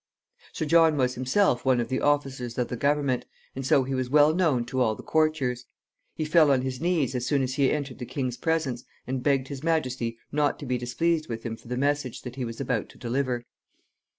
[0.51, 4.09] Sir John was himself one of the officers of the government, and so he was
[4.09, 5.65] well known to all the courtiers.
[6.15, 9.49] He fell on his knees as soon as he entered the king's presence, and begged
[9.49, 12.89] his majesty not to be displeased with him for the message that he was about
[12.89, 13.45] to deliver.